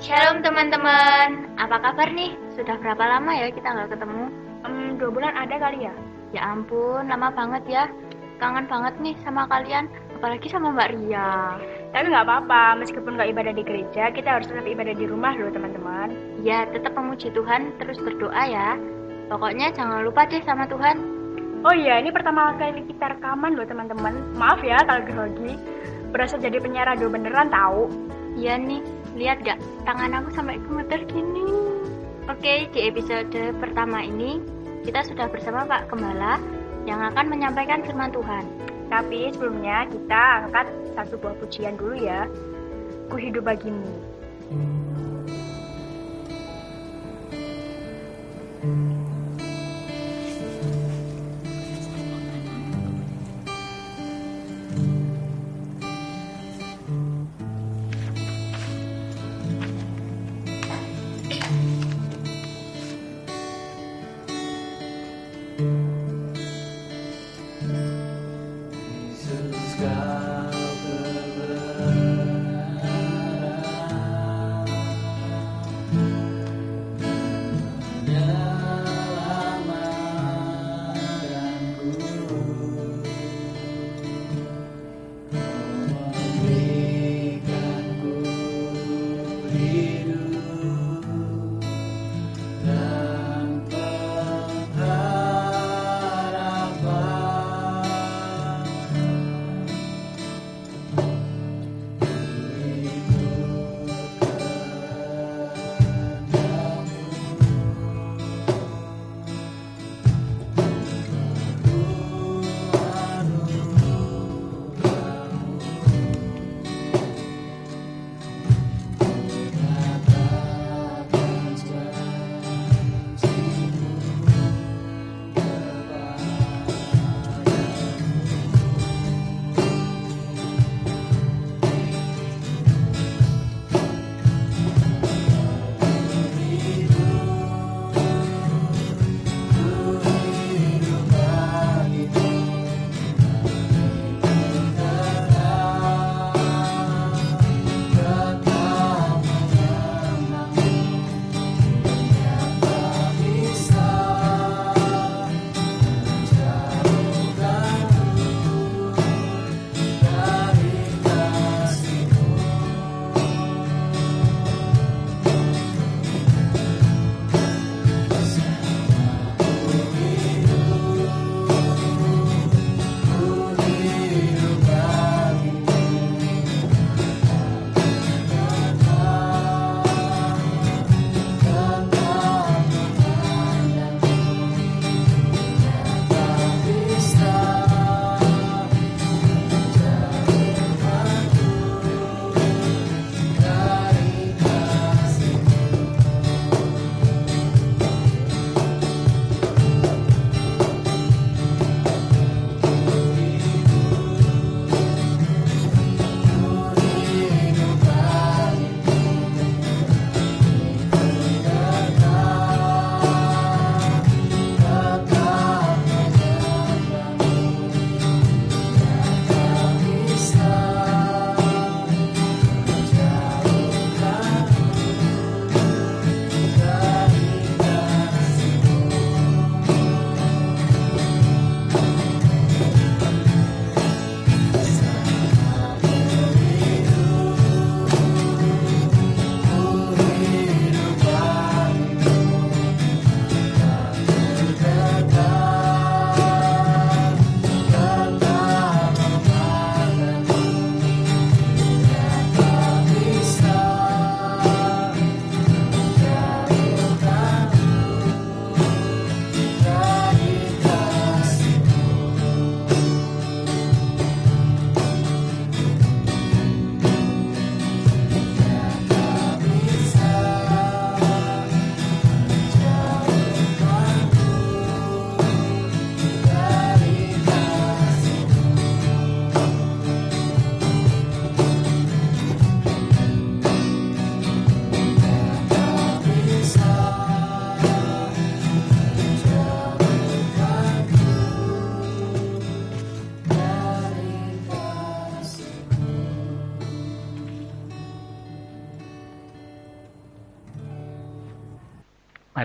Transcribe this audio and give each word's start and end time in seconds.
Shalom 0.00 0.40
teman-teman, 0.40 1.52
apa 1.60 1.76
kabar 1.76 2.08
nih? 2.16 2.32
Sudah 2.56 2.72
berapa 2.80 3.04
lama 3.04 3.36
ya 3.36 3.52
kita 3.52 3.68
nggak 3.68 3.92
ketemu? 3.92 4.32
Hmm, 4.64 4.96
dua 4.96 5.12
bulan 5.12 5.36
ada 5.36 5.60
kali 5.60 5.84
ya? 5.84 5.92
Ya 6.32 6.40
ampun, 6.56 7.04
lama 7.04 7.28
banget 7.28 7.68
ya. 7.68 7.84
Kangen 8.40 8.64
banget 8.64 8.96
nih 9.04 9.12
sama 9.20 9.44
kalian, 9.44 9.92
apalagi 10.16 10.48
sama 10.48 10.72
Mbak 10.72 10.88
Ria. 10.96 11.52
Tapi 11.92 12.16
nggak 12.16 12.24
apa-apa, 12.24 12.80
meskipun 12.80 13.20
nggak 13.20 13.28
ibadah 13.28 13.52
di 13.52 13.60
gereja, 13.60 14.08
kita 14.08 14.40
harus 14.40 14.48
tetap 14.48 14.64
ibadah 14.64 14.96
di 14.96 15.04
rumah 15.04 15.36
loh 15.36 15.52
teman-teman. 15.52 16.08
Ya, 16.40 16.64
tetap 16.72 16.96
memuji 16.96 17.28
Tuhan, 17.36 17.76
terus 17.76 18.00
berdoa 18.00 18.44
ya. 18.48 18.80
Pokoknya 19.28 19.68
jangan 19.76 20.00
lupa 20.00 20.24
deh 20.24 20.40
sama 20.48 20.64
Tuhan. 20.64 20.96
Oh 21.60 21.76
iya, 21.76 22.00
ini 22.00 22.08
pertama 22.08 22.56
kali 22.56 22.88
kita 22.88 23.20
rekaman 23.20 23.52
loh 23.52 23.68
teman-teman. 23.68 24.16
Maaf 24.32 24.64
ya 24.64 24.80
kalau 24.80 25.04
grogi. 25.04 25.60
Berasa 26.08 26.40
jadi 26.40 26.56
penyiar 26.56 26.88
radio 26.88 27.12
beneran 27.12 27.52
tahu. 27.52 27.84
Iya 28.40 28.56
nih, 28.56 28.80
lihat 29.18 29.42
gak? 29.42 29.58
Tangan 29.82 30.22
aku 30.22 30.28
sampai 30.34 30.60
gemeter 30.62 31.00
gini. 31.08 31.46
Oke, 32.30 32.70
di 32.70 32.80
episode 32.86 33.34
pertama 33.58 34.06
ini 34.06 34.38
kita 34.86 35.02
sudah 35.02 35.26
bersama 35.26 35.66
Pak 35.66 35.90
Gembala 35.90 36.38
yang 36.86 37.02
akan 37.02 37.26
menyampaikan 37.26 37.82
firman 37.82 38.14
Tuhan. 38.14 38.44
Tapi 38.90 39.30
sebelumnya 39.34 39.86
kita 39.90 40.46
angkat 40.46 40.66
satu 40.98 41.14
buah 41.18 41.34
pujian 41.38 41.74
dulu 41.78 41.94
ya. 41.98 42.26
Ku 43.10 43.18
hidup 43.18 43.46
bagimu. 43.46 43.86
Yesus 48.60 48.89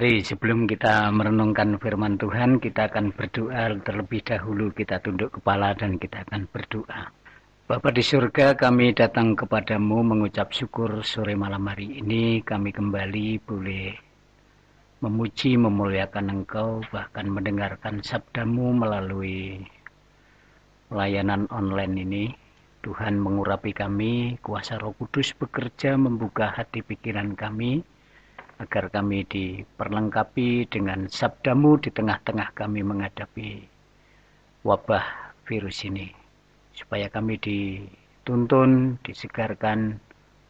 Mari 0.06 0.22
sebelum 0.22 0.70
kita 0.70 1.10
merenungkan 1.10 1.82
firman 1.82 2.22
Tuhan, 2.22 2.62
kita 2.62 2.94
akan 2.94 3.10
berdoa 3.10 3.74
terlebih 3.82 4.22
dahulu. 4.22 4.70
Kita 4.70 5.02
tunduk 5.02 5.34
kepala 5.42 5.74
dan 5.74 5.98
kita 5.98 6.22
akan 6.30 6.46
berdoa. 6.46 7.10
Bapa 7.66 7.90
di 7.90 8.06
surga, 8.06 8.54
kami 8.54 8.94
datang 8.94 9.34
kepadamu 9.34 10.06
mengucap 10.06 10.54
syukur 10.54 11.02
sore 11.02 11.34
malam 11.34 11.66
hari 11.66 12.06
ini. 12.06 12.46
Kami 12.46 12.70
kembali 12.70 13.50
boleh 13.50 13.98
memuji, 15.02 15.58
memuliakan 15.58 16.38
Engkau, 16.38 16.86
bahkan 16.94 17.26
mendengarkan 17.26 18.06
sabdamu 18.06 18.78
melalui 18.78 19.66
layanan 20.94 21.50
online 21.50 21.96
ini. 21.98 22.26
Tuhan 22.86 23.18
mengurapi 23.18 23.74
kami, 23.74 24.38
kuasa 24.46 24.78
roh 24.78 24.94
kudus 24.94 25.34
bekerja 25.34 25.98
membuka 25.98 26.54
hati 26.54 26.86
pikiran 26.86 27.34
kami, 27.34 27.82
agar 28.60 28.88
kami 28.88 29.28
diperlengkapi 29.28 30.72
dengan 30.72 31.12
sabdamu 31.12 31.76
di 31.80 31.92
tengah-tengah 31.92 32.56
kami 32.56 32.82
menghadapi 32.82 33.50
wabah 34.64 35.36
virus 35.44 35.84
ini. 35.84 36.12
Supaya 36.76 37.08
kami 37.08 37.40
dituntun, 37.40 39.00
disegarkan 39.04 40.00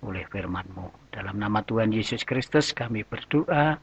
oleh 0.05 0.25
firman-Mu. 0.29 1.09
Dalam 1.09 1.41
nama 1.41 1.65
Tuhan 1.65 1.89
Yesus 1.89 2.21
Kristus 2.21 2.73
kami 2.73 3.01
berdoa 3.05 3.77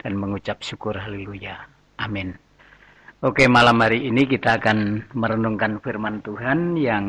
dan 0.00 0.12
mengucap 0.16 0.64
syukur 0.64 0.96
haleluya. 0.96 1.68
Amin. 2.00 2.36
Oke, 3.24 3.48
malam 3.48 3.80
hari 3.80 4.08
ini 4.08 4.28
kita 4.28 4.60
akan 4.60 5.08
merenungkan 5.16 5.80
firman 5.80 6.20
Tuhan 6.20 6.76
yang 6.76 7.06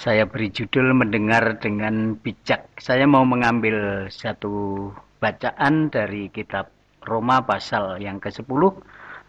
saya 0.00 0.24
beri 0.24 0.48
judul 0.48 0.96
mendengar 0.96 1.60
dengan 1.60 2.16
bijak. 2.16 2.72
Saya 2.80 3.04
mau 3.04 3.28
mengambil 3.28 4.08
satu 4.08 4.88
bacaan 5.22 5.86
dari 5.86 6.26
kitab 6.34 6.74
Roma 7.06 7.46
pasal 7.46 8.02
yang 8.02 8.18
ke-10 8.18 8.62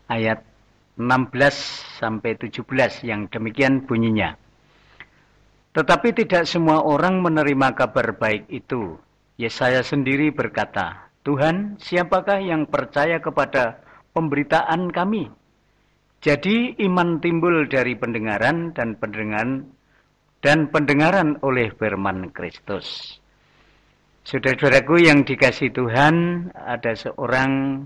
ayat 0.10 0.42
16 0.98 2.02
sampai 2.02 2.34
17 2.34 3.06
yang 3.06 3.30
demikian 3.30 3.86
bunyinya. 3.86 4.34
Tetapi 5.74 6.10
tidak 6.18 6.50
semua 6.50 6.82
orang 6.82 7.22
menerima 7.22 7.78
kabar 7.78 8.18
baik 8.18 8.50
itu. 8.50 8.98
Yesaya 9.38 9.82
sendiri 9.82 10.30
berkata, 10.30 11.10
Tuhan, 11.26 11.82
siapakah 11.82 12.38
yang 12.42 12.70
percaya 12.70 13.18
kepada 13.18 13.82
pemberitaan 14.14 14.94
kami? 14.94 15.30
Jadi 16.22 16.78
iman 16.86 17.18
timbul 17.18 17.66
dari 17.66 17.98
pendengaran 17.98 18.78
dan 18.78 18.96
pendengaran 19.02 19.66
dan 20.46 20.70
pendengaran 20.70 21.42
oleh 21.42 21.74
firman 21.74 22.30
Kristus. 22.30 23.18
Saudara-saudaraku 24.24 25.04
yang 25.04 25.28
dikasih 25.28 25.76
Tuhan, 25.76 26.48
ada 26.56 26.96
seorang 26.96 27.84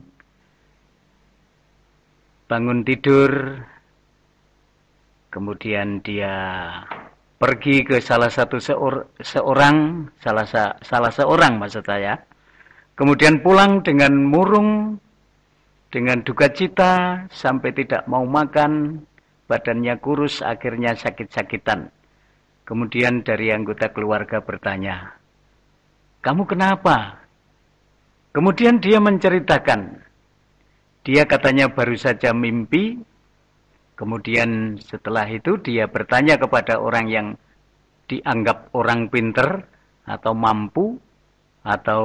bangun 2.46 2.86
tidur, 2.86 3.58
kemudian 5.34 6.06
dia 6.06 6.38
pergi 7.42 7.82
ke 7.82 7.98
salah 7.98 8.30
satu 8.30 8.62
seor, 8.62 9.10
seorang, 9.18 10.06
salah, 10.22 10.46
salah 10.78 11.10
seorang 11.10 11.58
maksud 11.58 11.82
saya, 11.82 12.22
kemudian 12.94 13.42
pulang 13.42 13.82
dengan 13.82 14.14
murung, 14.14 15.02
dengan 15.90 16.22
duka 16.22 16.54
cita, 16.54 17.26
sampai 17.34 17.74
tidak 17.74 18.06
mau 18.06 18.30
makan, 18.30 19.02
badannya 19.50 19.98
kurus, 19.98 20.46
akhirnya 20.46 20.94
sakit-sakitan. 20.94 21.90
Kemudian 22.62 23.26
dari 23.26 23.50
anggota 23.50 23.90
keluarga 23.90 24.38
bertanya, 24.46 25.17
kamu 26.28 26.44
kenapa? 26.44 27.24
Kemudian 28.36 28.84
dia 28.84 29.00
menceritakan. 29.00 30.04
Dia 31.08 31.24
katanya 31.24 31.72
baru 31.72 31.96
saja 31.96 32.36
mimpi. 32.36 33.00
Kemudian 33.96 34.76
setelah 34.84 35.24
itu 35.32 35.56
dia 35.64 35.88
bertanya 35.88 36.36
kepada 36.36 36.84
orang 36.84 37.08
yang 37.08 37.28
dianggap 38.12 38.76
orang 38.76 39.08
pinter 39.08 39.72
atau 40.04 40.36
mampu 40.36 41.00
atau 41.64 42.04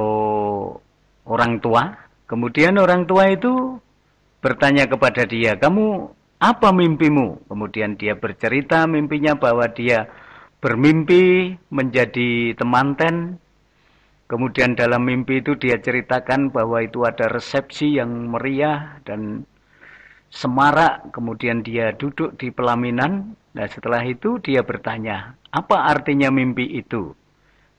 orang 1.27 1.59
tua. 1.59 1.91
Kemudian 2.23 2.79
orang 2.79 3.03
tua 3.03 3.27
itu 3.27 3.75
bertanya 4.39 4.87
kepada 4.87 5.27
dia, 5.27 5.59
kamu 5.59 6.07
apa 6.39 6.71
mimpimu? 6.71 7.43
Kemudian 7.51 7.99
dia 7.99 8.15
bercerita 8.15 8.87
mimpinya 8.87 9.35
bahwa 9.35 9.67
dia 9.67 10.07
bermimpi 10.63 11.59
menjadi 11.67 12.55
temanten 12.55 13.42
Kemudian 14.23 14.73
dalam 14.73 15.03
mimpi 15.03 15.43
itu 15.43 15.53
dia 15.59 15.77
ceritakan 15.77 16.49
bahwa 16.49 16.79
itu 16.79 17.03
ada 17.03 17.27
resepsi 17.27 17.99
yang 17.99 18.31
meriah 18.31 18.97
dan 19.03 19.43
semarak. 20.31 21.11
Kemudian 21.13 21.61
dia 21.61 21.93
duduk 21.93 22.39
di 22.39 22.49
pelaminan. 22.49 23.35
Nah 23.53 23.67
setelah 23.69 24.01
itu 24.01 24.41
dia 24.41 24.65
bertanya, 24.65 25.37
apa 25.53 25.85
artinya 25.85 26.33
mimpi 26.33 26.65
itu? 26.81 27.13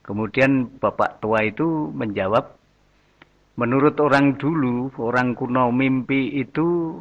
Kemudian 0.05 0.79
bapak 0.79 1.19
tua 1.25 1.43
itu 1.43 1.91
menjawab, 1.91 2.55
menurut 3.57 3.97
orang 3.99 4.37
dulu, 4.37 4.93
orang 5.01 5.33
kuno 5.35 5.73
mimpi 5.73 6.39
itu 6.39 7.01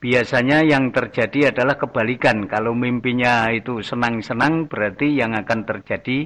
biasanya 0.00 0.64
yang 0.64 0.94
terjadi 0.94 1.52
adalah 1.52 1.76
kebalikan. 1.76 2.48
Kalau 2.48 2.72
mimpinya 2.72 3.52
itu 3.52 3.84
senang-senang 3.84 4.70
berarti 4.70 5.12
yang 5.18 5.36
akan 5.36 5.66
terjadi 5.68 6.24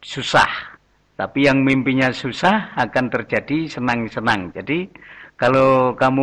susah. 0.00 0.73
Tapi 1.14 1.46
yang 1.46 1.62
mimpinya 1.62 2.10
susah 2.10 2.74
akan 2.74 3.06
terjadi 3.06 3.70
senang-senang. 3.70 4.50
Jadi 4.50 4.90
kalau 5.38 5.94
kamu 5.94 6.22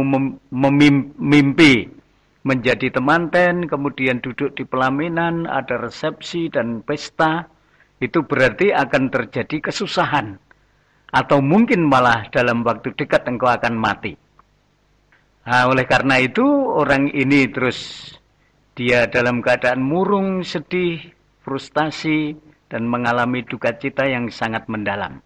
memimpi 0.51 1.87
menjadi 2.43 2.91
temanten, 2.91 3.71
kemudian 3.71 4.19
duduk 4.19 4.51
di 4.57 4.67
pelaminan, 4.67 5.47
ada 5.47 5.79
resepsi 5.79 6.51
dan 6.51 6.83
pesta, 6.83 7.47
itu 8.03 8.19
berarti 8.25 8.75
akan 8.75 9.07
terjadi 9.07 9.71
kesusahan. 9.71 10.35
Atau 11.11 11.39
mungkin 11.39 11.87
malah 11.87 12.27
dalam 12.31 12.63
waktu 12.67 12.91
dekat 12.95 13.27
engkau 13.27 13.47
akan 13.47 13.75
mati. 13.75 14.15
Nah, 15.41 15.71
oleh 15.71 15.87
karena 15.87 16.19
itu 16.19 16.43
orang 16.71 17.11
ini 17.11 17.47
terus 17.47 18.11
dia 18.75 19.07
dalam 19.11 19.43
keadaan 19.43 19.83
murung, 19.83 20.41
sedih, 20.45 21.03
frustasi, 21.43 22.37
dan 22.71 22.87
mengalami 22.87 23.43
duka 23.43 23.75
cita 23.75 24.07
yang 24.07 24.31
sangat 24.31 24.71
mendalam. 24.71 25.19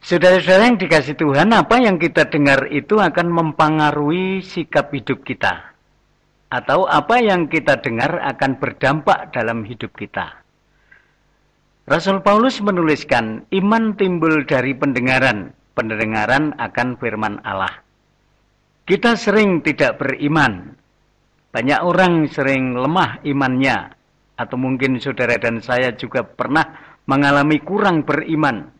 Saudara-saudara 0.00 0.70
yang 0.70 0.78
dikasih 0.78 1.18
Tuhan, 1.18 1.50
apa 1.50 1.76
yang 1.82 1.98
kita 1.98 2.30
dengar 2.30 2.70
itu 2.70 2.96
akan 3.02 3.26
mempengaruhi 3.28 4.40
sikap 4.40 4.94
hidup 4.94 5.26
kita. 5.26 5.74
Atau 6.48 6.86
apa 6.86 7.20
yang 7.20 7.50
kita 7.50 7.82
dengar 7.82 8.22
akan 8.22 8.56
berdampak 8.56 9.34
dalam 9.34 9.66
hidup 9.66 9.92
kita. 9.98 10.40
Rasul 11.90 12.22
Paulus 12.22 12.62
menuliskan, 12.62 13.44
iman 13.50 13.98
timbul 13.98 14.46
dari 14.46 14.72
pendengaran, 14.72 15.52
pendengaran 15.74 16.54
akan 16.56 16.96
firman 16.96 17.42
Allah. 17.42 17.82
Kita 18.86 19.18
sering 19.18 19.60
tidak 19.60 19.98
beriman. 20.00 20.78
Banyak 21.50 21.80
orang 21.82 22.30
sering 22.30 22.78
lemah 22.78 23.20
imannya 23.26 23.99
atau 24.40 24.56
mungkin 24.56 24.96
saudara 24.96 25.36
dan 25.36 25.60
saya 25.60 25.92
juga 25.92 26.24
pernah 26.24 26.96
mengalami 27.04 27.60
kurang 27.60 28.08
beriman 28.08 28.72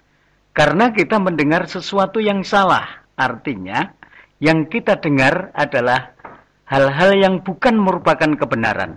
karena 0.56 0.88
kita 0.96 1.20
mendengar 1.20 1.68
sesuatu 1.68 2.16
yang 2.16 2.40
salah. 2.40 3.04
Artinya, 3.20 3.92
yang 4.40 4.64
kita 4.72 4.96
dengar 4.96 5.52
adalah 5.52 6.16
hal-hal 6.64 7.12
yang 7.12 7.34
bukan 7.44 7.76
merupakan 7.76 8.32
kebenaran. 8.32 8.96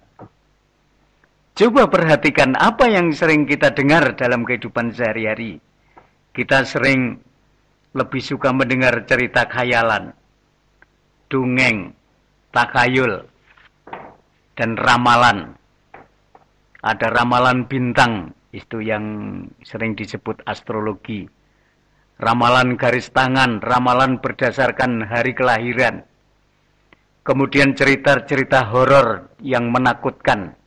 Coba 1.54 1.92
perhatikan 1.92 2.56
apa 2.56 2.88
yang 2.88 3.12
sering 3.12 3.44
kita 3.44 3.76
dengar 3.76 4.16
dalam 4.16 4.48
kehidupan 4.48 4.96
sehari-hari. 4.96 5.60
Kita 6.32 6.64
sering 6.64 7.20
lebih 7.94 8.24
suka 8.24 8.50
mendengar 8.56 9.06
cerita 9.06 9.46
khayalan, 9.46 10.16
dongeng, 11.30 11.94
takayul, 12.50 13.28
dan 14.58 14.74
ramalan 14.80 15.54
ada 16.84 17.08
ramalan 17.08 17.64
bintang, 17.64 18.36
itu 18.52 18.84
yang 18.84 19.04
sering 19.64 19.96
disebut 19.96 20.44
astrologi. 20.44 21.26
Ramalan 22.20 22.76
garis 22.76 23.10
tangan, 23.10 23.64
ramalan 23.64 24.20
berdasarkan 24.20 25.08
hari 25.08 25.32
kelahiran. 25.32 26.04
Kemudian 27.24 27.72
cerita-cerita 27.74 28.68
horor 28.68 29.32
yang 29.40 29.72
menakutkan. 29.72 30.60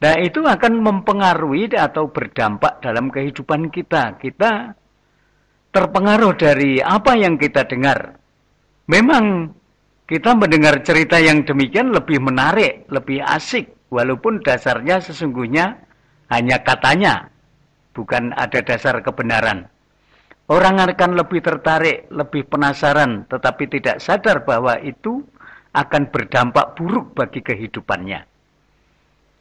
Nah 0.00 0.14
itu 0.22 0.46
akan 0.46 0.80
mempengaruhi 0.80 1.74
atau 1.74 2.08
berdampak 2.14 2.78
dalam 2.78 3.10
kehidupan 3.10 3.68
kita. 3.74 4.14
Kita 4.22 4.70
terpengaruh 5.74 6.32
dari 6.38 6.78
apa 6.78 7.18
yang 7.18 7.36
kita 7.36 7.66
dengar. 7.66 8.14
Memang 8.86 9.50
kita 10.06 10.38
mendengar 10.38 10.78
cerita 10.86 11.18
yang 11.18 11.42
demikian 11.42 11.90
lebih 11.90 12.22
menarik, 12.22 12.86
lebih 12.86 13.18
asik 13.20 13.75
walaupun 13.90 14.42
dasarnya 14.42 15.02
sesungguhnya 15.02 15.78
hanya 16.32 16.62
katanya, 16.62 17.30
bukan 17.94 18.34
ada 18.34 18.60
dasar 18.62 18.98
kebenaran. 19.00 19.70
Orang 20.46 20.78
akan 20.78 21.18
lebih 21.18 21.42
tertarik, 21.42 22.06
lebih 22.10 22.46
penasaran, 22.46 23.26
tetapi 23.26 23.66
tidak 23.66 23.98
sadar 23.98 24.46
bahwa 24.46 24.78
itu 24.78 25.26
akan 25.74 26.08
berdampak 26.14 26.78
buruk 26.78 27.18
bagi 27.18 27.42
kehidupannya. 27.42 28.22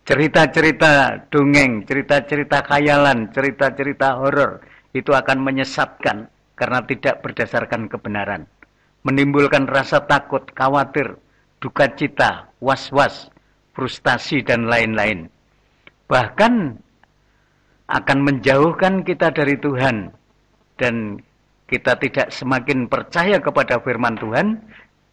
Cerita-cerita 0.05 1.25
dongeng, 1.29 1.85
cerita-cerita 1.85 2.61
khayalan, 2.65 3.29
cerita-cerita 3.33 4.17
horor 4.17 4.61
itu 4.93 5.13
akan 5.13 5.41
menyesatkan 5.41 6.29
karena 6.57 6.79
tidak 6.85 7.21
berdasarkan 7.21 7.85
kebenaran. 7.89 8.45
Menimbulkan 9.05 9.69
rasa 9.69 10.05
takut, 10.05 10.45
khawatir, 10.57 11.17
duka 11.61 11.89
cita, 11.93 12.49
was-was, 12.61 13.29
frustasi, 13.75 14.41
dan 14.41 14.72
lain-lain. 14.72 15.27
Bahkan 16.08 16.53
akan 17.86 18.20
menjauhkan 18.24 19.05
kita 19.05 19.29
dari 19.36 19.60
Tuhan 19.62 20.10
dan 20.79 21.22
kita 21.70 21.98
tidak 22.01 22.34
semakin 22.34 22.89
percaya 22.89 23.38
kepada 23.38 23.77
firman 23.84 24.17
Tuhan, 24.17 24.58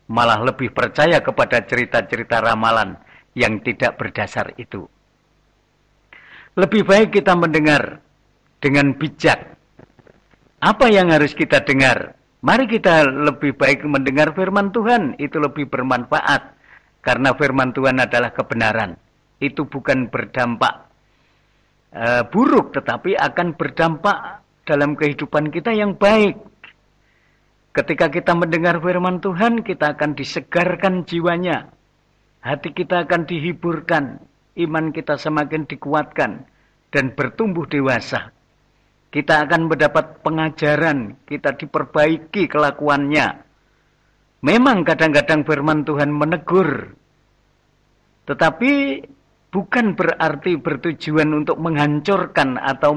malah 0.09 0.41
lebih 0.41 0.73
percaya 0.73 1.21
kepada 1.21 1.65
cerita-cerita 1.65 2.41
ramalan 2.41 2.97
yang 3.33 3.61
tidak 3.65 3.97
berdasar 3.97 4.53
itu. 4.61 4.85
Lebih 6.53 6.85
baik 6.85 7.17
kita 7.17 7.33
mendengar 7.33 8.05
dengan 8.61 8.93
bijak. 8.93 9.57
Apa 10.61 10.93
yang 10.93 11.09
harus 11.09 11.33
kita 11.33 11.65
dengar? 11.65 12.15
Mari 12.45 12.69
kita 12.69 13.09
lebih 13.09 13.57
baik 13.57 13.89
mendengar 13.89 14.37
firman 14.37 14.69
Tuhan, 14.69 15.17
itu 15.17 15.41
lebih 15.41 15.71
bermanfaat. 15.73 16.62
Karena 17.03 17.35
firman 17.35 17.75
Tuhan 17.75 17.99
adalah 17.99 18.31
kebenaran. 18.31 18.95
Itu 19.43 19.67
bukan 19.67 20.07
berdampak 20.07 20.87
e, 21.91 22.23
buruk, 22.31 22.79
tetapi 22.79 23.19
akan 23.19 23.59
berdampak 23.59 24.47
dalam 24.63 24.95
kehidupan 24.95 25.51
kita 25.51 25.75
yang 25.75 25.99
baik. 25.99 26.39
Ketika 27.75 28.07
kita 28.13 28.39
mendengar 28.39 28.79
firman 28.79 29.19
Tuhan, 29.19 29.67
kita 29.67 29.99
akan 29.99 30.15
disegarkan 30.15 31.03
jiwanya. 31.03 31.73
Hati 32.43 32.71
kita 32.71 33.03
akan 33.09 33.27
dihiburkan, 33.27 34.23
iman 34.63 34.95
kita 34.95 35.19
semakin 35.19 35.67
dikuatkan 35.67 36.47
dan 36.93 37.05
bertumbuh 37.17 37.65
dewasa. 37.67 38.31
Kita 39.13 39.45
akan 39.45 39.69
mendapat 39.69 40.21
pengajaran, 40.25 41.21
kita 41.29 41.57
diperbaiki 41.57 42.49
kelakuannya. 42.49 43.52
Memang 44.43 44.83
kadang-kadang 44.83 45.47
firman 45.47 45.87
Tuhan 45.87 46.11
menegur, 46.11 46.99
tetapi 48.27 49.03
bukan 49.55 49.95
berarti 49.95 50.59
bertujuan 50.59 51.31
untuk 51.31 51.63
menghancurkan 51.63 52.59
atau 52.59 52.91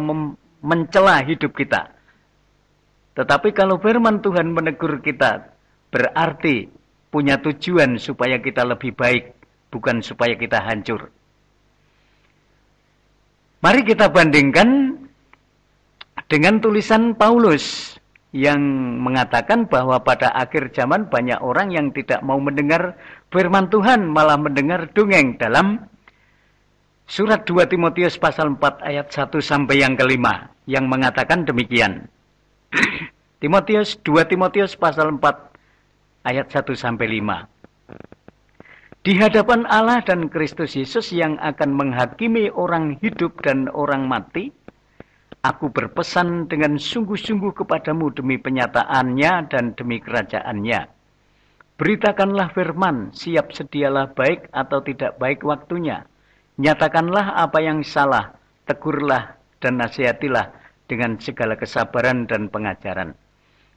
mencela 0.66 1.22
hidup 1.22 1.54
kita. 1.54 1.94
Tetapi 3.14 3.54
kalau 3.54 3.78
firman 3.78 4.26
Tuhan 4.26 4.58
menegur 4.58 5.00
kita, 5.06 5.54
berarti 5.94 6.66
punya 7.14 7.38
tujuan 7.38 8.02
supaya 8.02 8.42
kita 8.42 8.66
lebih 8.66 8.98
baik, 8.98 9.38
bukan 9.70 10.02
supaya 10.02 10.34
kita 10.34 10.60
hancur. 10.66 11.14
Mari 13.62 13.82
kita 13.86 14.10
bandingkan 14.10 15.00
dengan 16.26 16.58
tulisan 16.60 17.14
Paulus 17.14 17.95
yang 18.36 18.60
mengatakan 19.00 19.64
bahwa 19.72 20.04
pada 20.04 20.28
akhir 20.36 20.76
zaman 20.76 21.08
banyak 21.08 21.40
orang 21.40 21.72
yang 21.72 21.96
tidak 21.96 22.20
mau 22.20 22.36
mendengar 22.36 23.00
firman 23.32 23.72
Tuhan, 23.72 24.12
malah 24.12 24.36
mendengar 24.36 24.92
dongeng 24.92 25.40
dalam 25.40 25.88
Surat 27.06 27.46
2 27.46 27.70
Timotius 27.70 28.18
pasal 28.18 28.58
4 28.58 28.82
ayat 28.82 29.08
1 29.14 29.30
sampai 29.38 29.78
yang 29.78 29.94
kelima 29.94 30.50
yang 30.66 30.90
mengatakan 30.90 31.46
demikian. 31.46 32.10
Timotius 33.46 34.02
2 34.02 34.26
Timotius 34.26 34.74
pasal 34.74 35.14
4 35.14 35.22
ayat 36.26 36.50
1 36.50 36.66
sampai 36.74 37.22
5. 37.22 39.06
Di 39.06 39.14
hadapan 39.22 39.70
Allah 39.70 40.02
dan 40.02 40.34
Kristus 40.34 40.74
Yesus 40.74 41.14
yang 41.14 41.38
akan 41.38 41.78
menghakimi 41.78 42.50
orang 42.50 42.98
hidup 42.98 43.38
dan 43.46 43.70
orang 43.70 44.10
mati, 44.10 44.50
aku 45.46 45.70
berpesan 45.70 46.50
dengan 46.50 46.82
sungguh-sungguh 46.82 47.54
kepadamu 47.54 48.10
demi 48.18 48.42
penyataannya 48.42 49.32
dan 49.54 49.78
demi 49.78 50.02
kerajaannya. 50.02 50.90
Beritakanlah 51.78 52.50
firman, 52.56 53.14
siap 53.14 53.54
sedialah 53.54 54.12
baik 54.18 54.50
atau 54.50 54.80
tidak 54.82 55.20
baik 55.22 55.46
waktunya 55.46 56.08
Nyatakanlah 56.56 57.36
apa 57.36 57.60
yang 57.60 57.84
salah, 57.84 58.32
tegurlah 58.64 59.36
dan 59.60 59.76
nasihatilah 59.76 60.56
dengan 60.88 61.20
segala 61.20 61.60
kesabaran 61.60 62.24
dan 62.32 62.48
pengajaran. 62.48 63.12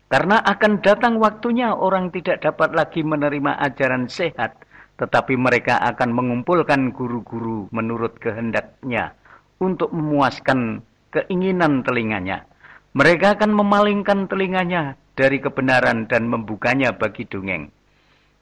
Karena 0.07 0.39
akan 0.47 0.79
datang 0.79 1.19
waktunya 1.19 1.75
orang 1.75 2.15
tidak 2.15 2.39
dapat 2.47 2.79
lagi 2.79 3.03
menerima 3.03 3.59
ajaran 3.67 4.07
sehat, 4.07 4.63
tetapi 4.95 5.35
mereka 5.35 5.83
akan 5.91 6.15
mengumpulkan 6.15 6.95
guru-guru 6.95 7.67
menurut 7.75 8.15
kehendaknya 8.23 9.11
untuk 9.59 9.91
memuaskan 9.91 10.79
keinginan 11.19 11.83
telinganya. 11.83 12.47
Mereka 12.95 13.35
akan 13.35 13.51
memalingkan 13.51 14.31
telinganya 14.31 14.95
dari 15.19 15.43
kebenaran 15.43 16.07
dan 16.07 16.31
membukanya 16.31 16.95
bagi 16.95 17.27
dongeng. 17.27 17.75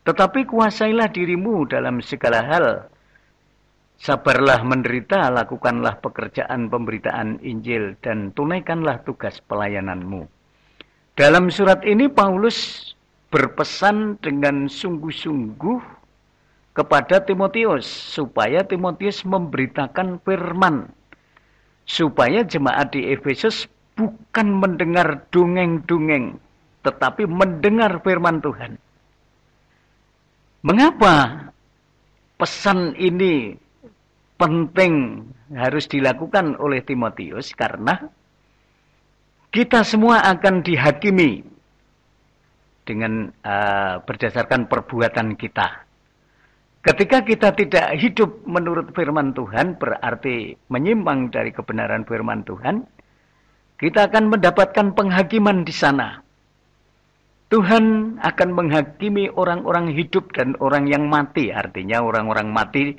Tetapi 0.04 0.44
kuasailah 0.44 1.08
dirimu 1.08 1.66
dalam 1.66 2.04
segala 2.04 2.44
hal, 2.44 2.66
Sabarlah 3.96 4.60
menderita, 4.60 5.32
lakukanlah 5.32 6.04
pekerjaan 6.04 6.68
pemberitaan 6.68 7.40
Injil, 7.40 7.96
dan 8.04 8.28
tunaikanlah 8.36 9.00
tugas 9.08 9.40
pelayananmu. 9.40 10.28
Dalam 11.16 11.48
surat 11.48 11.80
ini 11.80 12.04
Paulus 12.12 12.92
berpesan 13.32 14.20
dengan 14.20 14.68
sungguh-sungguh 14.68 15.80
kepada 16.76 17.24
Timotius, 17.24 17.88
supaya 17.88 18.68
Timotius 18.68 19.24
memberitakan 19.24 20.20
firman. 20.20 20.92
Supaya 21.86 22.42
jemaat 22.42 22.92
di 22.92 23.14
Efesus 23.14 23.70
bukan 23.94 24.58
mendengar 24.58 25.24
dongeng-dongeng, 25.32 26.36
tetapi 26.82 27.24
mendengar 27.30 28.02
firman 28.02 28.42
Tuhan. 28.42 28.76
Mengapa 30.66 31.46
pesan 32.36 32.98
ini 32.98 33.54
penting 34.36 35.24
harus 35.54 35.88
dilakukan 35.88 36.58
oleh 36.60 36.82
Timotius 36.84 37.54
karena 37.56 37.96
kita 39.54 39.86
semua 39.86 40.20
akan 40.26 40.60
dihakimi 40.60 41.40
dengan 42.84 43.32
uh, 43.40 44.04
berdasarkan 44.04 44.68
perbuatan 44.68 45.38
kita. 45.38 45.85
Ketika 46.86 47.26
kita 47.26 47.50
tidak 47.50 47.98
hidup 47.98 48.46
menurut 48.46 48.94
firman 48.94 49.34
Tuhan 49.34 49.74
berarti 49.74 50.54
menyimpang 50.70 51.34
dari 51.34 51.50
kebenaran 51.50 52.06
firman 52.06 52.46
Tuhan, 52.46 52.86
kita 53.74 54.06
akan 54.06 54.30
mendapatkan 54.30 54.94
penghakiman 54.94 55.66
di 55.66 55.74
sana. 55.74 56.22
Tuhan 57.50 58.16
akan 58.22 58.48
menghakimi 58.54 59.34
orang-orang 59.34 59.98
hidup 59.98 60.30
dan 60.30 60.54
orang 60.62 60.86
yang 60.86 61.10
mati, 61.10 61.50
artinya 61.50 62.06
orang-orang 62.06 62.54
mati 62.54 62.94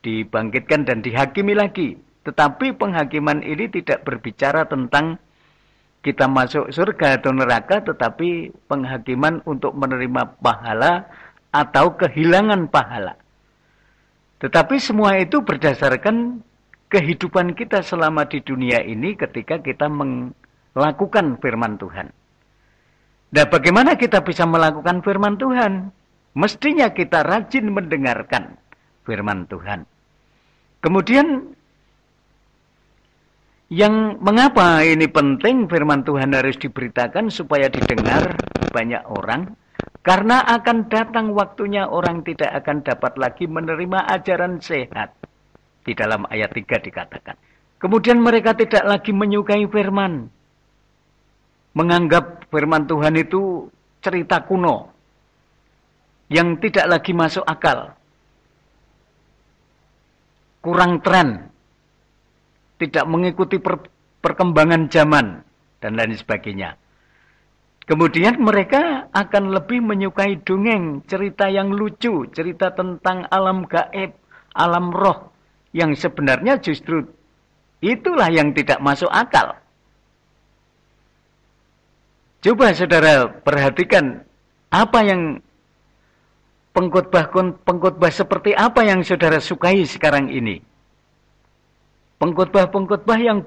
dibangkitkan 0.00 0.88
dan 0.88 1.04
dihakimi 1.04 1.52
lagi. 1.52 1.92
Tetapi 2.24 2.72
penghakiman 2.72 3.44
ini 3.44 3.68
tidak 3.68 4.00
berbicara 4.08 4.64
tentang 4.64 5.20
kita 6.00 6.24
masuk 6.24 6.72
surga 6.72 7.20
atau 7.20 7.36
neraka, 7.36 7.84
tetapi 7.84 8.48
penghakiman 8.64 9.44
untuk 9.44 9.76
menerima 9.76 10.40
pahala 10.40 11.04
atau 11.52 12.00
kehilangan 12.00 12.72
pahala. 12.72 13.25
Tetapi 14.36 14.76
semua 14.76 15.16
itu 15.16 15.40
berdasarkan 15.40 16.44
kehidupan 16.92 17.56
kita 17.56 17.80
selama 17.80 18.28
di 18.28 18.44
dunia 18.44 18.84
ini 18.84 19.16
ketika 19.16 19.58
kita 19.58 19.88
melakukan 19.88 21.40
firman 21.40 21.80
Tuhan. 21.80 22.12
Nah, 23.26 23.46
bagaimana 23.50 23.98
kita 23.98 24.22
bisa 24.22 24.46
melakukan 24.46 25.02
firman 25.02 25.34
Tuhan? 25.40 25.90
Mestinya 26.36 26.92
kita 26.92 27.24
rajin 27.24 27.72
mendengarkan 27.72 28.60
firman 29.08 29.48
Tuhan. 29.48 29.88
Kemudian 30.84 31.56
yang 33.72 34.22
mengapa 34.22 34.84
ini 34.86 35.10
penting 35.10 35.66
firman 35.66 36.06
Tuhan 36.06 36.36
harus 36.36 36.54
diberitakan 36.60 37.32
supaya 37.34 37.66
didengar 37.66 38.38
banyak 38.70 39.02
orang 39.10 39.58
karena 40.06 40.38
akan 40.46 40.86
datang 40.86 41.34
waktunya 41.34 41.90
orang 41.90 42.22
tidak 42.22 42.54
akan 42.62 42.86
dapat 42.86 43.18
lagi 43.18 43.50
menerima 43.50 44.06
ajaran 44.06 44.62
sehat. 44.62 45.18
Di 45.82 45.94
dalam 45.98 46.26
ayat 46.30 46.54
3 46.54 46.62
dikatakan. 46.62 47.34
Kemudian 47.82 48.22
mereka 48.22 48.54
tidak 48.54 48.86
lagi 48.86 49.10
menyukai 49.10 49.66
firman. 49.66 50.30
Menganggap 51.74 52.46
firman 52.50 52.86
Tuhan 52.86 53.14
itu 53.18 53.70
cerita 53.98 54.46
kuno. 54.46 54.94
Yang 56.30 56.70
tidak 56.70 56.86
lagi 56.86 57.12
masuk 57.14 57.42
akal 57.42 57.94
kurang 60.66 60.98
tren, 60.98 61.46
tidak 62.82 63.06
mengikuti 63.06 63.62
per, 63.62 63.86
perkembangan 64.18 64.90
zaman, 64.90 65.46
dan 65.78 65.94
lain 65.94 66.18
sebagainya. 66.18 66.74
Kemudian 67.86 68.42
mereka 68.42 69.06
akan 69.14 69.54
lebih 69.54 69.78
menyukai 69.78 70.42
dongeng, 70.42 71.06
cerita 71.06 71.46
yang 71.46 71.70
lucu, 71.70 72.26
cerita 72.34 72.74
tentang 72.74 73.30
alam 73.30 73.62
gaib, 73.62 74.10
alam 74.58 74.90
roh, 74.90 75.30
yang 75.70 75.94
sebenarnya 75.94 76.58
justru 76.58 77.06
itulah 77.78 78.26
yang 78.26 78.50
tidak 78.50 78.82
masuk 78.82 79.06
akal. 79.06 79.54
Coba 82.42 82.74
saudara 82.74 83.30
perhatikan 83.30 84.26
apa 84.74 84.98
yang 85.06 85.38
pengkhotbah 86.74 87.30
pengkhotbah 87.62 88.10
seperti 88.10 88.50
apa 88.50 88.82
yang 88.82 89.06
saudara 89.06 89.38
sukai 89.38 89.86
sekarang 89.86 90.26
ini. 90.26 90.58
Pengkhotbah-pengkhotbah 92.18 93.18
yang 93.20 93.44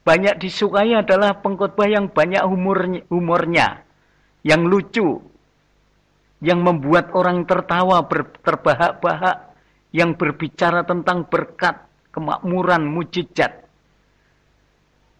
banyak 0.00 0.40
disukai 0.40 0.96
adalah 0.96 1.36
pengkhotbah 1.44 1.88
yang 1.88 2.08
banyak 2.08 2.40
humornya, 2.40 3.02
humornya, 3.12 3.84
yang 4.40 4.64
lucu, 4.64 5.20
yang 6.40 6.64
membuat 6.64 7.12
orang 7.12 7.44
tertawa, 7.44 8.00
terbahak-bahak, 8.40 9.52
yang 9.92 10.16
berbicara 10.16 10.88
tentang 10.88 11.28
berkat, 11.28 11.84
kemakmuran, 12.16 12.88
mujizat. 12.88 13.60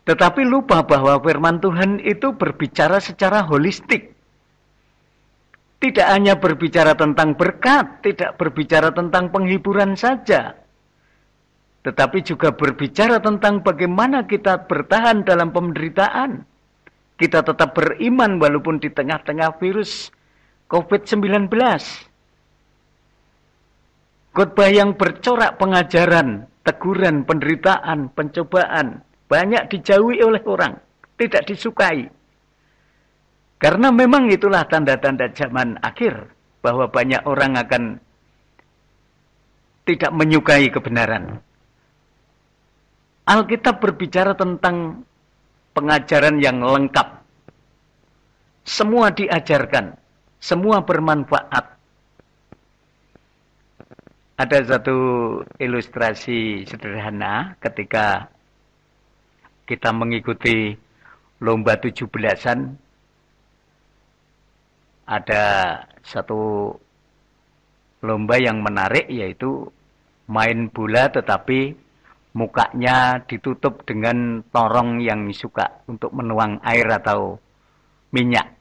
Tetapi 0.09 0.43
lupa 0.49 0.81
bahwa 0.83 1.21
firman 1.21 1.61
Tuhan 1.61 2.01
itu 2.01 2.33
berbicara 2.33 2.99
secara 2.99 3.45
holistik. 3.45 4.17
Tidak 5.81 6.09
hanya 6.09 6.37
berbicara 6.37 6.93
tentang 6.97 7.37
berkat, 7.37 8.05
tidak 8.05 8.37
berbicara 8.37 8.93
tentang 8.93 9.33
penghiburan 9.33 9.97
saja, 9.97 10.60
tetapi 11.81 12.21
juga 12.21 12.53
berbicara 12.53 13.25
tentang 13.25 13.65
bagaimana 13.65 14.29
kita 14.29 14.69
bertahan 14.69 15.25
dalam 15.25 15.49
penderitaan. 15.49 16.45
Kita 17.17 17.45
tetap 17.45 17.77
beriman 17.77 18.41
walaupun 18.41 18.81
di 18.81 18.89
tengah-tengah 18.93 19.61
virus 19.61 20.09
COVID-19. 20.69 21.53
Khotbah 24.31 24.71
yang 24.71 24.95
bercorak 24.95 25.59
pengajaran, 25.59 26.49
teguran, 26.65 27.27
penderitaan, 27.27 28.13
pencobaan, 28.15 29.03
banyak 29.27 29.69
dijauhi 29.69 30.23
oleh 30.23 30.41
orang, 30.47 30.79
tidak 31.19 31.45
disukai. 31.51 32.09
Karena 33.61 33.93
memang 33.93 34.33
itulah 34.33 34.65
tanda-tanda 34.65 35.29
zaman 35.35 35.77
akhir, 35.83 36.33
bahwa 36.65 36.89
banyak 36.89 37.21
orang 37.27 37.59
akan 37.59 37.83
tidak 39.85 40.13
menyukai 40.15 40.71
kebenaran. 40.71 41.43
Alkitab 43.29 43.81
berbicara 43.81 44.33
tentang 44.33 45.05
pengajaran 45.77 46.41
yang 46.41 46.61
lengkap. 46.61 47.21
Semua 48.65 49.11
diajarkan, 49.11 49.97
semua 50.39 50.85
bermanfaat. 50.85 51.81
Ada 54.41 54.59
satu 54.65 54.99
ilustrasi 55.61 56.65
sederhana 56.65 57.61
ketika 57.61 58.33
kita 59.69 59.93
mengikuti 59.93 60.73
lomba 61.45 61.77
tujuh 61.77 62.09
belasan. 62.09 62.77
Ada 65.05 65.77
satu 66.01 66.73
lomba 68.01 68.41
yang 68.41 68.65
menarik 68.65 69.11
yaitu 69.13 69.69
main 70.31 70.71
bola 70.73 71.11
tetapi 71.13 71.75
mukanya 72.31 73.27
ditutup 73.27 73.83
dengan 73.83 74.47
torong 74.55 75.03
yang 75.03 75.27
suka 75.35 75.83
untuk 75.91 76.15
menuang 76.15 76.63
air 76.63 76.87
atau 76.87 77.43
minyak. 78.15 78.55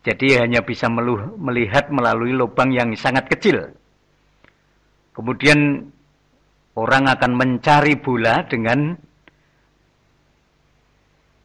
Jadi 0.00 0.40
hanya 0.40 0.64
bisa 0.64 0.88
meluh, 0.88 1.36
melihat 1.36 1.92
melalui 1.92 2.32
lubang 2.32 2.72
yang 2.72 2.94
sangat 2.96 3.28
kecil. 3.28 3.74
Kemudian 5.12 5.90
orang 6.78 7.04
akan 7.10 7.32
mencari 7.36 7.98
bola 8.00 8.46
dengan 8.48 8.96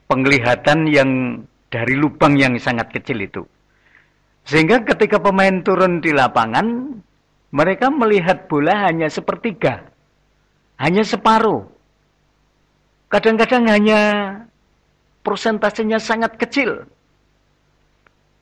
penglihatan 0.08 0.88
yang 0.88 1.12
dari 1.68 1.98
lubang 1.98 2.40
yang 2.40 2.56
sangat 2.62 2.94
kecil 2.96 3.20
itu. 3.20 3.44
Sehingga 4.46 4.86
ketika 4.86 5.18
pemain 5.20 5.66
turun 5.66 6.00
di 6.00 6.14
lapangan, 6.14 6.96
mereka 7.50 7.90
melihat 7.90 8.46
bola 8.46 8.88
hanya 8.88 9.10
sepertiga 9.10 9.95
hanya 10.76 11.04
separuh. 11.08 11.64
Kadang-kadang 13.08 13.64
hanya 13.72 14.02
persentasenya 15.24 16.02
sangat 16.02 16.36
kecil. 16.36 16.84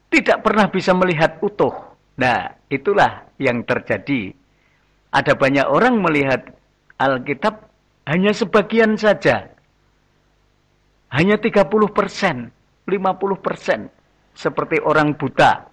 Tidak 0.10 0.42
pernah 0.42 0.70
bisa 0.70 0.94
melihat 0.94 1.38
utuh. 1.42 1.74
Nah, 2.18 2.54
itulah 2.70 3.26
yang 3.42 3.66
terjadi. 3.66 4.34
Ada 5.14 5.34
banyak 5.38 5.66
orang 5.70 6.02
melihat 6.02 6.54
Alkitab 6.98 7.70
hanya 8.10 8.34
sebagian 8.34 8.98
saja. 8.98 9.50
Hanya 11.14 11.38
30 11.38 11.70
persen, 11.94 12.50
50 12.90 13.38
persen. 13.38 13.90
Seperti 14.34 14.82
orang 14.82 15.14
buta. 15.14 15.70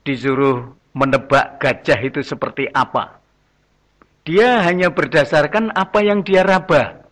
Disuruh 0.00 0.79
menebak 0.92 1.62
gajah 1.62 1.98
itu 2.02 2.20
seperti 2.22 2.66
apa. 2.70 3.20
Dia 4.26 4.62
hanya 4.66 4.92
berdasarkan 4.92 5.72
apa 5.72 6.04
yang 6.04 6.20
dia 6.20 6.44
raba. 6.44 7.06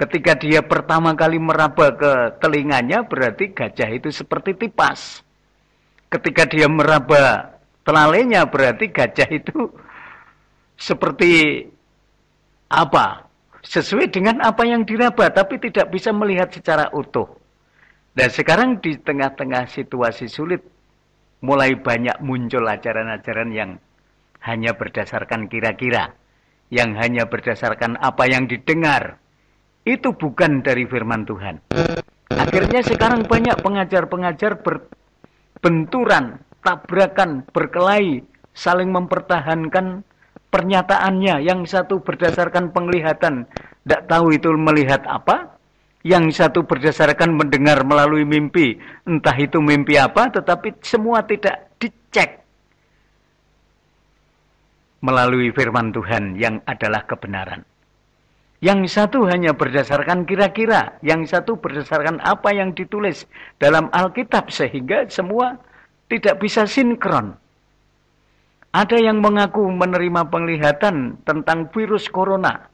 Ketika 0.00 0.32
dia 0.32 0.64
pertama 0.64 1.12
kali 1.12 1.36
meraba 1.36 1.92
ke 1.92 2.40
telinganya, 2.40 3.04
berarti 3.04 3.52
gajah 3.52 3.88
itu 3.92 4.08
seperti 4.08 4.56
tipas. 4.56 5.20
Ketika 6.08 6.48
dia 6.48 6.66
meraba 6.66 7.54
telalainya, 7.84 8.48
berarti 8.48 8.88
gajah 8.88 9.28
itu 9.28 9.68
seperti 10.80 11.64
apa? 12.72 13.28
Sesuai 13.60 14.08
dengan 14.08 14.40
apa 14.40 14.64
yang 14.64 14.88
diraba, 14.88 15.28
tapi 15.28 15.60
tidak 15.60 15.92
bisa 15.92 16.16
melihat 16.16 16.48
secara 16.48 16.88
utuh. 16.96 17.28
Dan 18.16 18.32
sekarang 18.32 18.80
di 18.80 18.96
tengah-tengah 18.96 19.68
situasi 19.68 20.26
sulit, 20.26 20.64
mulai 21.40 21.76
banyak 21.76 22.20
muncul 22.20 22.64
ajaran-ajaran 22.68 23.50
yang 23.52 23.70
hanya 24.40 24.72
berdasarkan 24.76 25.48
kira-kira, 25.48 26.16
yang 26.72 26.96
hanya 26.96 27.28
berdasarkan 27.28 28.00
apa 28.00 28.24
yang 28.28 28.48
didengar. 28.48 29.20
Itu 29.84 30.12
bukan 30.12 30.60
dari 30.60 30.84
firman 30.84 31.24
Tuhan. 31.24 31.64
Akhirnya 32.30 32.80
sekarang 32.84 33.24
banyak 33.24 33.58
pengajar-pengajar 33.60 34.60
berbenturan, 34.60 36.40
tabrakan, 36.60 37.44
berkelahi, 37.50 38.22
saling 38.52 38.92
mempertahankan 38.92 40.04
pernyataannya. 40.52 41.40
Yang 41.42 41.72
satu 41.72 42.04
berdasarkan 42.04 42.70
penglihatan, 42.76 43.48
tidak 43.84 44.02
tahu 44.06 44.36
itu 44.36 44.52
melihat 44.52 45.02
apa, 45.08 45.59
yang 46.00 46.32
satu 46.32 46.64
berdasarkan 46.64 47.36
mendengar 47.36 47.84
melalui 47.84 48.24
mimpi, 48.24 48.80
entah 49.04 49.36
itu 49.36 49.60
mimpi 49.60 50.00
apa, 50.00 50.32
tetapi 50.32 50.80
semua 50.80 51.20
tidak 51.28 51.76
dicek 51.76 52.40
melalui 55.04 55.52
firman 55.52 55.92
Tuhan 55.92 56.40
yang 56.40 56.64
adalah 56.64 57.04
kebenaran. 57.04 57.64
Yang 58.60 58.92
satu 58.92 59.24
hanya 59.24 59.56
berdasarkan 59.56 60.28
kira-kira, 60.28 61.00
yang 61.00 61.24
satu 61.24 61.56
berdasarkan 61.56 62.20
apa 62.20 62.52
yang 62.52 62.76
ditulis 62.76 63.24
dalam 63.56 63.88
Alkitab, 63.88 64.52
sehingga 64.52 65.08
semua 65.08 65.56
tidak 66.12 66.40
bisa 66.40 66.68
sinkron. 66.68 67.36
Ada 68.70 69.00
yang 69.00 69.18
mengaku 69.24 69.64
menerima 69.64 70.28
penglihatan 70.28 71.24
tentang 71.24 71.72
virus 71.72 72.06
corona, 72.06 72.69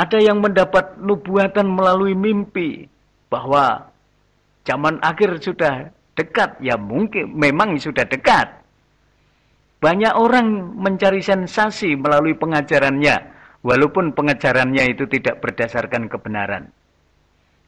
ada 0.00 0.16
yang 0.16 0.40
mendapat 0.40 0.96
nubuatan 0.96 1.76
melalui 1.76 2.16
mimpi 2.16 2.88
bahwa 3.28 3.92
zaman 4.64 4.96
akhir 5.04 5.44
sudah 5.44 5.92
dekat, 6.16 6.56
ya 6.64 6.80
mungkin 6.80 7.36
memang 7.36 7.76
sudah 7.76 8.08
dekat. 8.08 8.48
Banyak 9.84 10.16
orang 10.16 10.76
mencari 10.80 11.20
sensasi 11.20 12.00
melalui 12.00 12.32
pengajarannya, 12.32 13.16
walaupun 13.60 14.16
pengajarannya 14.16 14.88
itu 14.88 15.04
tidak 15.04 15.44
berdasarkan 15.44 16.08
kebenaran. 16.08 16.72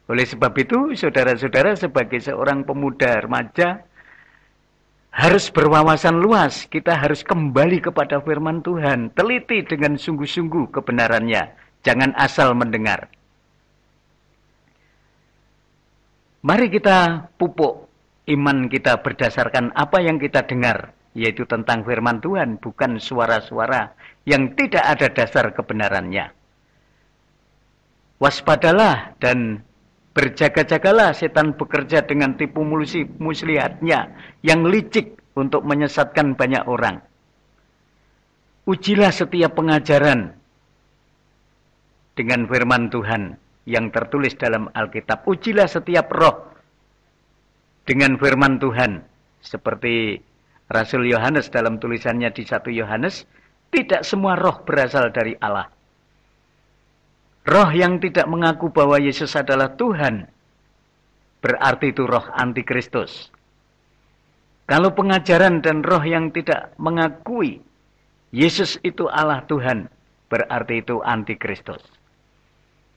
Oleh 0.09 0.25
sebab 0.25 0.57
itu, 0.57 0.97
saudara-saudara 0.97 1.77
sebagai 1.77 2.21
seorang 2.21 2.64
pemuda 2.64 3.21
remaja, 3.21 3.85
harus 5.12 5.53
berwawasan 5.53 6.21
luas. 6.21 6.64
Kita 6.68 6.97
harus 6.97 7.21
kembali 7.25 7.85
kepada 7.85 8.25
firman 8.25 8.64
Tuhan. 8.64 9.12
Teliti 9.12 9.64
dengan 9.64 10.01
sungguh-sungguh 10.01 10.73
kebenarannya. 10.73 11.62
Jangan 11.83 12.14
asal 12.14 12.55
mendengar. 12.55 13.11
Mari 16.42 16.71
kita 16.71 17.31
pupuk 17.38 17.87
iman 18.31 18.66
kita 18.66 19.03
berdasarkan 19.03 19.75
apa 19.75 20.03
yang 20.03 20.18
kita 20.18 20.47
dengar, 20.47 20.95
yaitu 21.14 21.47
tentang 21.47 21.87
firman 21.87 22.18
Tuhan, 22.18 22.59
bukan 22.59 22.99
suara-suara 22.99 23.95
yang 24.27 24.55
tidak 24.59 24.83
ada 24.83 25.07
dasar 25.11 25.55
kebenarannya. 25.55 26.35
Waspadalah 28.23 29.18
dan 29.18 29.66
Berjaga-jagalah 30.12 31.16
setan 31.16 31.57
bekerja 31.57 32.05
dengan 32.05 32.37
tipu 32.37 32.61
muslihatnya 33.16 34.12
yang 34.45 34.61
licik 34.68 35.16
untuk 35.33 35.64
menyesatkan 35.64 36.37
banyak 36.37 36.68
orang. 36.68 37.01
Ujilah 38.68 39.09
setiap 39.09 39.57
pengajaran 39.57 40.37
dengan 42.12 42.44
firman 42.48 42.92
Tuhan 42.92 43.37
yang 43.64 43.88
tertulis 43.94 44.35
dalam 44.37 44.68
Alkitab. 44.72 45.25
Ujilah 45.25 45.68
setiap 45.70 46.11
roh 46.12 46.53
dengan 47.87 48.18
firman 48.18 48.59
Tuhan. 48.59 49.03
Seperti 49.42 50.22
Rasul 50.70 51.11
Yohanes 51.11 51.51
dalam 51.51 51.83
tulisannya 51.83 52.31
di 52.31 52.46
1 52.46 52.70
Yohanes, 52.70 53.27
tidak 53.75 54.07
semua 54.07 54.38
roh 54.38 54.62
berasal 54.62 55.11
dari 55.11 55.35
Allah. 55.42 55.66
Roh 57.42 57.70
yang 57.75 57.98
tidak 57.98 58.31
mengaku 58.31 58.70
bahwa 58.70 59.03
Yesus 59.03 59.35
adalah 59.35 59.75
Tuhan, 59.75 60.31
berarti 61.42 61.90
itu 61.90 62.07
roh 62.07 62.22
antikristus. 62.38 63.35
Kalau 64.70 64.94
pengajaran 64.94 65.59
dan 65.59 65.83
roh 65.83 66.07
yang 66.07 66.31
tidak 66.31 66.70
mengakui 66.79 67.59
Yesus 68.31 68.79
itu 68.87 69.11
Allah 69.11 69.42
Tuhan, 69.51 69.90
berarti 70.31 70.87
itu 70.87 71.03
antikristus. 71.03 71.83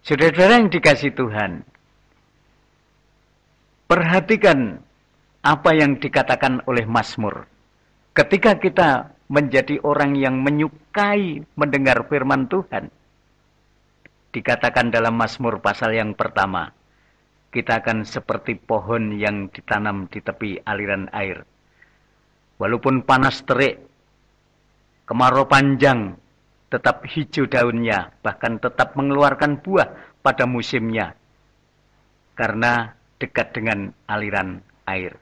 Saudara-saudara 0.05 0.61
yang 0.61 0.69
dikasih 0.69 1.17
Tuhan, 1.17 1.65
perhatikan 3.89 4.77
apa 5.41 5.73
yang 5.73 5.97
dikatakan 5.97 6.61
oleh 6.69 6.85
Mazmur. 6.85 7.49
Ketika 8.13 8.61
kita 8.61 9.17
menjadi 9.33 9.81
orang 9.81 10.13
yang 10.13 10.45
menyukai 10.45 11.41
mendengar 11.57 12.05
firman 12.05 12.45
Tuhan, 12.45 12.93
dikatakan 14.29 14.93
dalam 14.93 15.17
Mazmur 15.17 15.57
pasal 15.57 15.97
yang 15.97 16.13
pertama, 16.13 16.69
kita 17.49 17.81
akan 17.81 18.05
seperti 18.05 18.61
pohon 18.61 19.17
yang 19.17 19.49
ditanam 19.49 20.05
di 20.05 20.21
tepi 20.21 20.61
aliran 20.69 21.09
air. 21.17 21.41
Walaupun 22.61 23.01
panas 23.09 23.41
terik, 23.41 23.81
kemarau 25.09 25.49
panjang, 25.49 26.13
tetap 26.75 27.07
hijau 27.07 27.47
daunnya, 27.47 28.11
bahkan 28.19 28.59
tetap 28.59 28.99
mengeluarkan 28.99 29.63
buah 29.63 30.19
pada 30.19 30.43
musimnya. 30.43 31.15
Karena 32.35 32.91
dekat 33.15 33.55
dengan 33.55 33.95
aliran 34.11 34.59
air. 34.83 35.15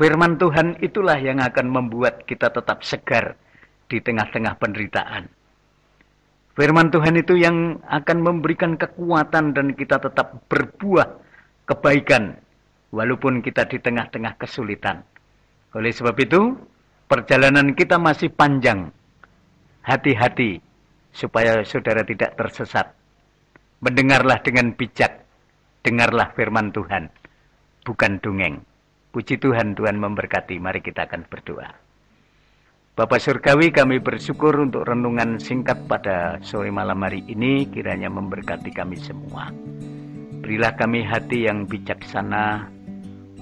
Firman 0.00 0.40
Tuhan 0.40 0.80
itulah 0.80 1.20
yang 1.20 1.44
akan 1.44 1.68
membuat 1.68 2.24
kita 2.24 2.48
tetap 2.48 2.80
segar 2.80 3.36
di 3.92 4.00
tengah-tengah 4.00 4.56
penderitaan. 4.56 5.28
Firman 6.56 6.88
Tuhan 6.88 7.20
itu 7.20 7.36
yang 7.36 7.80
akan 7.84 8.18
memberikan 8.24 8.80
kekuatan 8.80 9.52
dan 9.52 9.76
kita 9.76 10.00
tetap 10.00 10.40
berbuah 10.48 11.20
kebaikan 11.68 12.40
walaupun 12.92 13.44
kita 13.44 13.68
di 13.68 13.76
tengah-tengah 13.76 14.40
kesulitan. 14.40 15.04
Oleh 15.76 15.92
sebab 15.92 16.16
itu, 16.20 16.56
perjalanan 17.08 17.72
kita 17.72 17.96
masih 18.00 18.32
panjang. 18.32 18.92
Hati-hati 19.82 20.62
supaya 21.10 21.66
saudara 21.66 22.06
tidak 22.06 22.38
tersesat. 22.38 22.94
Mendengarlah 23.82 24.38
dengan 24.40 24.72
bijak. 24.78 25.26
Dengarlah 25.82 26.30
firman 26.38 26.70
Tuhan, 26.70 27.10
bukan 27.82 28.22
dongeng. 28.22 28.62
Puji 29.10 29.42
Tuhan, 29.42 29.74
Tuhan 29.74 29.98
memberkati. 29.98 30.62
Mari 30.62 30.78
kita 30.78 31.10
akan 31.10 31.26
berdoa. 31.26 31.74
Bapak 32.92 33.18
Surgawi 33.18 33.74
kami 33.74 33.98
bersyukur 33.98 34.52
untuk 34.62 34.86
renungan 34.86 35.42
singkat 35.42 35.88
pada 35.88 36.38
sore 36.44 36.68
malam 36.70 37.02
hari 37.02 37.24
ini 37.26 37.66
kiranya 37.66 38.06
memberkati 38.12 38.70
kami 38.70 39.00
semua. 39.00 39.50
Berilah 40.44 40.76
kami 40.78 41.02
hati 41.02 41.48
yang 41.48 41.64
bijaksana 41.66 42.68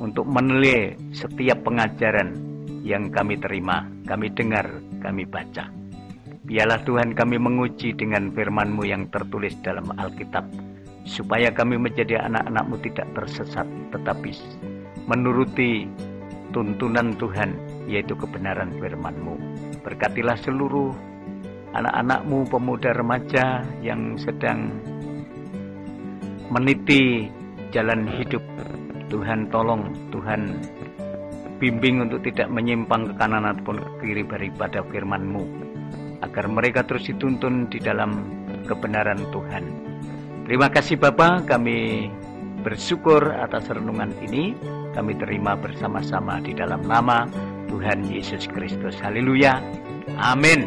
untuk 0.00 0.24
menilai 0.24 0.96
setiap 1.12 1.61
pengajaran 1.66 2.33
yang 2.87 3.12
kami 3.12 3.37
terima, 3.37 3.85
kami 4.09 4.33
dengar, 4.33 4.70
kami 5.03 5.29
baca. 5.29 5.80
Biarlah 6.50 6.82
Tuhan 6.82 7.14
kami 7.14 7.38
menguji 7.38 7.94
dengan 7.94 8.34
firman-Mu 8.34 8.82
yang 8.82 9.06
tertulis 9.14 9.54
dalam 9.62 9.86
Alkitab, 9.94 10.50
supaya 11.06 11.54
kami 11.54 11.78
menjadi 11.78 12.26
anak-anak-Mu 12.26 12.74
tidak 12.90 13.06
tersesat, 13.14 13.70
tetapi 13.94 14.34
menuruti 15.06 15.86
tuntunan 16.50 17.14
Tuhan, 17.14 17.54
yaitu 17.86 18.18
kebenaran 18.18 18.74
firman-Mu. 18.82 19.38
Berkatilah 19.86 20.34
seluruh 20.42 20.90
anak-anakmu, 21.70 22.42
pemuda 22.50 22.98
remaja 22.98 23.62
yang 23.78 24.18
sedang 24.18 24.74
meniti 26.50 27.30
jalan 27.70 28.10
hidup. 28.10 28.42
Tuhan 29.06 29.54
tolong, 29.54 29.86
Tuhan 30.10 30.58
bimbing 31.62 32.10
untuk 32.10 32.26
tidak 32.26 32.50
menyimpang 32.50 33.06
ke 33.06 33.14
kanan 33.22 33.46
ataupun 33.46 33.78
ke 33.78 33.90
kiri 34.02 34.26
daripada 34.26 34.82
firman-Mu. 34.90 35.69
Agar 36.20 36.48
mereka 36.52 36.85
terus 36.85 37.09
dituntun 37.09 37.68
di 37.72 37.80
dalam 37.80 38.24
kebenaran 38.68 39.20
Tuhan. 39.33 39.64
Terima 40.44 40.68
kasih 40.68 41.00
Bapak, 41.00 41.48
kami 41.48 42.11
bersyukur 42.61 43.33
atas 43.33 43.70
renungan 43.72 44.12
ini 44.20 44.52
kami 44.92 45.14
terima 45.16 45.54
bersama-sama 45.56 46.42
di 46.42 46.52
dalam 46.52 46.83
nama 46.85 47.24
Tuhan 47.70 48.04
Yesus 48.11 48.50
Kristus. 48.50 48.98
Haleluya. 48.98 49.62
Amin. 50.18 50.66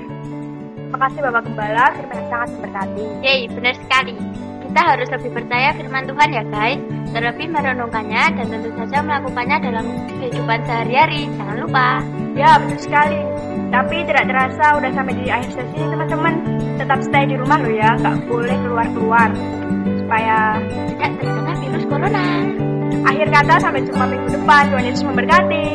Terima 0.80 1.10
kasih 1.10 1.20
Bapak 1.26 1.42
Gembala, 1.50 1.86
firman 1.98 2.16
yang 2.16 2.30
sangat 2.32 2.50
memberkati. 2.56 3.06
Yeay, 3.26 3.40
benar 3.52 3.76
sekali. 3.76 4.16
Kita 4.64 4.82
harus 4.90 5.08
lebih 5.12 5.32
percaya 5.36 5.70
firman 5.76 6.04
Tuhan 6.08 6.30
ya 6.32 6.44
guys. 6.48 6.82
Terlebih 7.14 7.48
merenungkannya 7.52 8.24
dan 8.42 8.46
tentu 8.50 8.70
saja 8.74 8.98
melakukannya 9.06 9.58
dalam 9.62 9.86
kehidupan 10.18 10.60
sehari-hari. 10.66 11.30
Jangan 11.38 11.58
lupa. 11.62 12.23
Ya, 12.34 12.58
betul 12.58 12.80
sekali. 12.82 13.20
Tapi 13.74 14.06
tidak 14.06 14.26
terasa 14.30 14.66
udah 14.78 14.92
sampai 14.94 15.14
di 15.18 15.26
akhir 15.30 15.50
sesi 15.54 15.82
teman-teman. 15.82 16.34
Tetap 16.78 17.00
stay 17.06 17.26
di 17.30 17.36
rumah 17.38 17.58
loh 17.62 17.74
ya, 17.74 17.98
nggak 17.98 18.18
boleh 18.30 18.58
keluar-keluar. 18.62 19.30
Supaya 20.04 20.62
Tidak 20.62 21.12
terkena 21.18 21.54
virus 21.58 21.86
corona. 21.90 22.26
akhir 23.04 23.28
kata 23.30 23.54
sampai 23.60 23.82
jumpa 23.86 24.06
minggu 24.06 24.30
depan. 24.32 24.64
Tuhan 24.70 24.86
Yesus 24.86 25.04
memberkati. 25.06 25.66